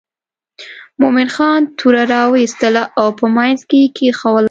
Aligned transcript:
مومن 1.01 1.27
خان 1.35 1.61
توره 1.77 2.03
را 2.11 2.21
وایستله 2.33 2.83
او 2.99 3.07
په 3.19 3.25
منځ 3.35 3.57
یې 3.73 3.83
کېښووله. 3.95 4.39